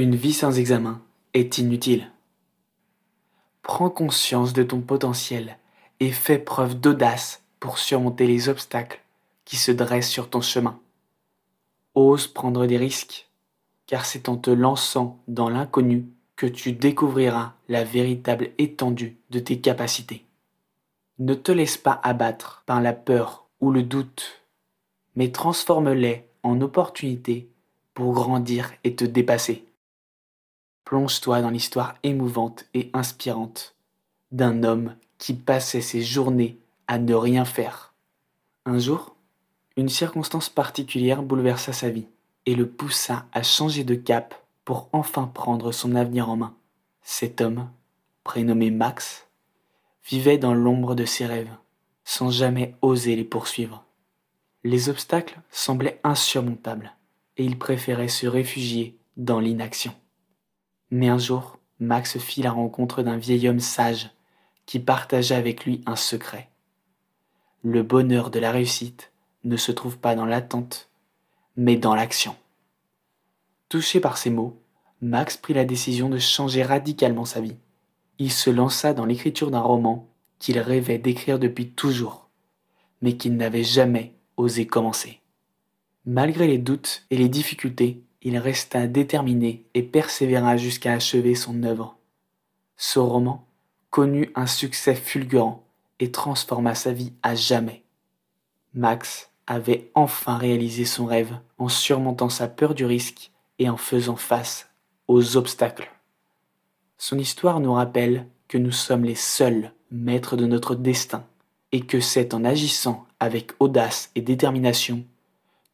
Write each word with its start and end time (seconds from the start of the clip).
Une 0.00 0.16
vie 0.16 0.32
sans 0.32 0.58
examen 0.58 1.02
est 1.34 1.58
inutile. 1.58 2.10
Prends 3.60 3.90
conscience 3.90 4.54
de 4.54 4.62
ton 4.62 4.80
potentiel 4.80 5.58
et 6.00 6.10
fais 6.10 6.38
preuve 6.38 6.80
d'audace 6.80 7.42
pour 7.58 7.76
surmonter 7.76 8.26
les 8.26 8.48
obstacles 8.48 9.02
qui 9.44 9.56
se 9.56 9.70
dressent 9.70 10.08
sur 10.08 10.30
ton 10.30 10.40
chemin. 10.40 10.80
Ose 11.94 12.28
prendre 12.28 12.64
des 12.64 12.78
risques, 12.78 13.28
car 13.86 14.06
c'est 14.06 14.30
en 14.30 14.38
te 14.38 14.48
lançant 14.48 15.18
dans 15.28 15.50
l'inconnu 15.50 16.06
que 16.34 16.46
tu 16.46 16.72
découvriras 16.72 17.52
la 17.68 17.84
véritable 17.84 18.52
étendue 18.56 19.18
de 19.28 19.38
tes 19.38 19.60
capacités. 19.60 20.24
Ne 21.18 21.34
te 21.34 21.52
laisse 21.52 21.76
pas 21.76 22.00
abattre 22.02 22.62
par 22.64 22.80
la 22.80 22.94
peur 22.94 23.44
ou 23.60 23.70
le 23.70 23.82
doute, 23.82 24.46
mais 25.14 25.30
transforme-les 25.30 26.24
en 26.42 26.58
opportunités 26.62 27.50
pour 27.92 28.14
grandir 28.14 28.72
et 28.82 28.96
te 28.96 29.04
dépasser. 29.04 29.66
Plonge-toi 30.90 31.40
dans 31.40 31.50
l'histoire 31.50 31.94
émouvante 32.02 32.64
et 32.74 32.90
inspirante 32.94 33.76
d'un 34.32 34.64
homme 34.64 34.96
qui 35.18 35.34
passait 35.34 35.82
ses 35.82 36.02
journées 36.02 36.58
à 36.88 36.98
ne 36.98 37.14
rien 37.14 37.44
faire. 37.44 37.94
Un 38.66 38.80
jour, 38.80 39.14
une 39.76 39.88
circonstance 39.88 40.48
particulière 40.48 41.22
bouleversa 41.22 41.72
sa 41.72 41.90
vie 41.90 42.08
et 42.44 42.56
le 42.56 42.66
poussa 42.68 43.24
à 43.32 43.44
changer 43.44 43.84
de 43.84 43.94
cap 43.94 44.34
pour 44.64 44.88
enfin 44.92 45.30
prendre 45.32 45.70
son 45.70 45.94
avenir 45.94 46.28
en 46.28 46.34
main. 46.34 46.56
Cet 47.02 47.40
homme, 47.40 47.70
prénommé 48.24 48.72
Max, 48.72 49.28
vivait 50.04 50.38
dans 50.38 50.54
l'ombre 50.54 50.96
de 50.96 51.04
ses 51.04 51.26
rêves, 51.26 51.54
sans 52.02 52.30
jamais 52.30 52.74
oser 52.82 53.14
les 53.14 53.22
poursuivre. 53.22 53.84
Les 54.64 54.88
obstacles 54.88 55.40
semblaient 55.52 56.00
insurmontables, 56.02 56.96
et 57.36 57.44
il 57.44 57.60
préférait 57.60 58.08
se 58.08 58.26
réfugier 58.26 58.98
dans 59.16 59.38
l'inaction. 59.38 59.94
Mais 60.90 61.08
un 61.08 61.18
jour, 61.18 61.58
Max 61.78 62.18
fit 62.18 62.42
la 62.42 62.52
rencontre 62.52 63.02
d'un 63.02 63.16
vieil 63.16 63.48
homme 63.48 63.60
sage 63.60 64.10
qui 64.66 64.78
partagea 64.78 65.36
avec 65.36 65.64
lui 65.64 65.82
un 65.86 65.96
secret. 65.96 66.48
Le 67.62 67.82
bonheur 67.82 68.30
de 68.30 68.38
la 68.38 68.52
réussite 68.52 69.12
ne 69.44 69.56
se 69.56 69.72
trouve 69.72 69.98
pas 69.98 70.14
dans 70.14 70.26
l'attente, 70.26 70.90
mais 71.56 71.76
dans 71.76 71.94
l'action. 71.94 72.36
Touché 73.68 74.00
par 74.00 74.16
ces 74.16 74.30
mots, 74.30 74.60
Max 75.00 75.36
prit 75.36 75.54
la 75.54 75.64
décision 75.64 76.08
de 76.08 76.18
changer 76.18 76.62
radicalement 76.62 77.24
sa 77.24 77.40
vie. 77.40 77.56
Il 78.18 78.30
se 78.30 78.50
lança 78.50 78.92
dans 78.92 79.06
l'écriture 79.06 79.50
d'un 79.50 79.60
roman 79.60 80.08
qu'il 80.38 80.58
rêvait 80.58 80.98
d'écrire 80.98 81.38
depuis 81.38 81.70
toujours, 81.70 82.28
mais 83.00 83.16
qu'il 83.16 83.36
n'avait 83.36 83.64
jamais 83.64 84.14
osé 84.36 84.66
commencer. 84.66 85.20
Malgré 86.04 86.46
les 86.46 86.58
doutes 86.58 87.04
et 87.10 87.16
les 87.16 87.28
difficultés, 87.28 88.02
il 88.22 88.36
resta 88.38 88.86
déterminé 88.86 89.64
et 89.74 89.82
persévéra 89.82 90.56
jusqu'à 90.56 90.92
achever 90.92 91.34
son 91.34 91.62
œuvre. 91.62 91.96
Ce 92.76 92.98
roman 92.98 93.46
connut 93.90 94.30
un 94.34 94.46
succès 94.46 94.94
fulgurant 94.94 95.64
et 95.98 96.10
transforma 96.10 96.74
sa 96.74 96.92
vie 96.92 97.12
à 97.22 97.34
jamais. 97.34 97.82
Max 98.74 99.30
avait 99.46 99.90
enfin 99.94 100.36
réalisé 100.36 100.84
son 100.84 101.06
rêve 101.06 101.36
en 101.58 101.68
surmontant 101.68 102.28
sa 102.28 102.46
peur 102.46 102.74
du 102.74 102.84
risque 102.84 103.32
et 103.58 103.68
en 103.68 103.76
faisant 103.76 104.16
face 104.16 104.70
aux 105.08 105.36
obstacles. 105.36 105.90
Son 106.98 107.18
histoire 107.18 107.60
nous 107.60 107.72
rappelle 107.72 108.26
que 108.48 108.58
nous 108.58 108.72
sommes 108.72 109.04
les 109.04 109.14
seuls 109.14 109.72
maîtres 109.90 110.36
de 110.36 110.46
notre 110.46 110.74
destin 110.74 111.24
et 111.72 111.80
que 111.80 112.00
c'est 112.00 112.34
en 112.34 112.44
agissant 112.44 113.06
avec 113.18 113.52
audace 113.58 114.10
et 114.14 114.20
détermination 114.20 115.04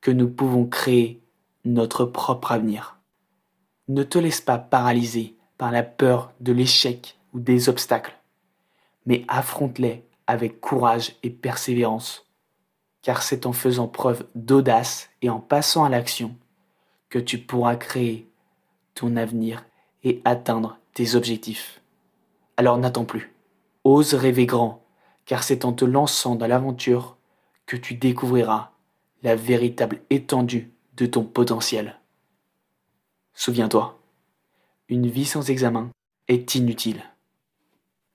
que 0.00 0.10
nous 0.10 0.28
pouvons 0.28 0.66
créer 0.66 1.20
notre 1.64 2.04
propre 2.04 2.52
avenir. 2.52 2.98
Ne 3.88 4.02
te 4.02 4.18
laisse 4.18 4.40
pas 4.40 4.58
paralyser 4.58 5.36
par 5.56 5.72
la 5.72 5.82
peur 5.82 6.32
de 6.40 6.52
l'échec 6.52 7.18
ou 7.32 7.40
des 7.40 7.68
obstacles, 7.68 8.18
mais 9.06 9.24
affronte-les 9.28 10.04
avec 10.26 10.60
courage 10.60 11.16
et 11.22 11.30
persévérance, 11.30 12.26
car 13.02 13.22
c'est 13.22 13.46
en 13.46 13.52
faisant 13.52 13.88
preuve 13.88 14.26
d'audace 14.34 15.10
et 15.22 15.30
en 15.30 15.40
passant 15.40 15.84
à 15.84 15.88
l'action 15.88 16.36
que 17.08 17.18
tu 17.18 17.38
pourras 17.38 17.76
créer 17.76 18.28
ton 18.94 19.16
avenir 19.16 19.64
et 20.02 20.20
atteindre 20.24 20.78
tes 20.92 21.14
objectifs. 21.14 21.80
Alors 22.56 22.78
n'attends 22.78 23.04
plus, 23.04 23.34
ose 23.84 24.14
rêver 24.14 24.46
grand, 24.46 24.84
car 25.24 25.42
c'est 25.42 25.64
en 25.64 25.72
te 25.72 25.84
lançant 25.84 26.36
dans 26.36 26.46
l'aventure 26.46 27.16
que 27.66 27.76
tu 27.76 27.94
découvriras 27.94 28.70
la 29.22 29.36
véritable 29.36 30.02
étendue 30.10 30.73
de 30.96 31.06
ton 31.06 31.24
potentiel. 31.24 31.98
Souviens-toi, 33.34 33.98
une 34.88 35.08
vie 35.08 35.24
sans 35.24 35.50
examen 35.50 35.90
est 36.28 36.54
inutile. 36.54 37.02